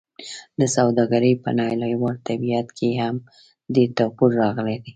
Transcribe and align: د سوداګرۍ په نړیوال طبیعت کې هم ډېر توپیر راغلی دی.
د 0.59 0.61
سوداګرۍ 0.75 1.33
په 1.43 1.49
نړیوال 1.59 2.15
طبیعت 2.27 2.67
کې 2.77 2.89
هم 3.01 3.15
ډېر 3.73 3.89
توپیر 3.97 4.31
راغلی 4.41 4.77
دی. 4.83 4.89